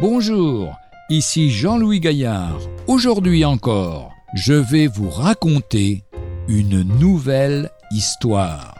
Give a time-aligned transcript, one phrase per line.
[0.00, 0.78] Bonjour,
[1.10, 2.58] ici Jean-Louis Gaillard.
[2.86, 6.04] Aujourd'hui encore, je vais vous raconter
[6.48, 8.74] une nouvelle histoire.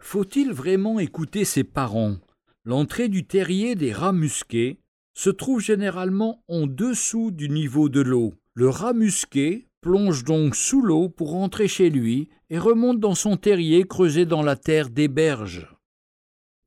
[0.00, 2.16] Faut-il vraiment écouter ses parents?
[2.64, 4.80] L'entrée du terrier des rats musqués
[5.14, 8.34] se trouve généralement en dessous du niveau de l'eau.
[8.54, 13.36] Le rat musqué plonge donc sous l'eau pour rentrer chez lui et remonte dans son
[13.36, 15.68] terrier creusé dans la terre des berges.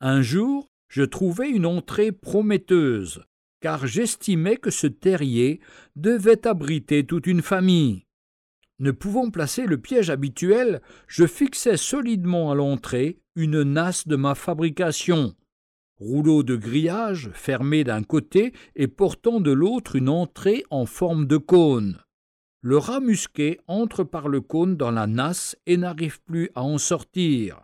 [0.01, 3.23] Un jour, je trouvai une entrée prometteuse,
[3.61, 5.61] car j'estimais que ce terrier
[5.95, 8.03] devait abriter toute une famille.
[8.79, 14.35] Ne pouvant placer le piège habituel, je fixai solidement à l'entrée une nasse de ma
[14.35, 15.33] fabrication,
[15.97, 21.37] rouleau de grillage fermé d'un côté et portant de l'autre une entrée en forme de
[21.37, 22.01] cône.
[22.67, 26.79] Le rat musqué entre par le cône dans la nasse et n'arrive plus à en
[26.79, 27.61] sortir.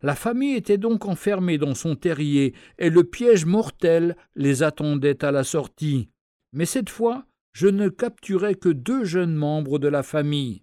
[0.00, 5.30] La famille était donc enfermée dans son terrier, et le piège mortel les attendait à
[5.30, 6.08] la sortie.
[6.54, 10.62] Mais cette fois, je ne capturai que deux jeunes membres de la famille.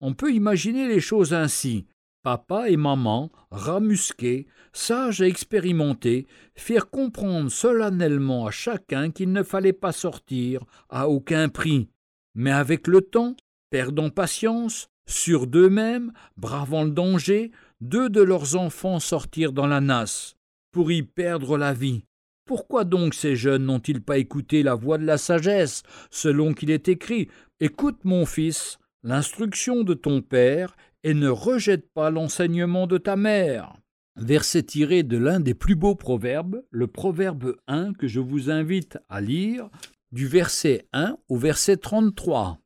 [0.00, 1.84] On peut imaginer les choses ainsi.
[2.22, 9.74] Papa et maman, ramusqués, sages et expérimentés, firent comprendre solennellement à chacun qu'il ne fallait
[9.74, 11.90] pas sortir à aucun prix
[12.34, 13.36] mais avec le temps,
[13.70, 20.36] perdant patience, sûrs d'eux-mêmes, bravant le danger, deux de leurs enfants sortirent dans la nasse,
[20.72, 22.04] pour y perdre la vie.
[22.44, 26.88] Pourquoi donc ces jeunes n'ont-ils pas écouté la voix de la sagesse, selon qu'il est
[26.88, 27.28] écrit
[27.60, 33.76] Écoute, mon fils, l'instruction de ton père, et ne rejette pas l'enseignement de ta mère.
[34.16, 38.98] Verset tiré de l'un des plus beaux proverbes, le proverbe 1 que je vous invite
[39.08, 39.70] à lire
[40.12, 42.58] du verset 1 au verset 33.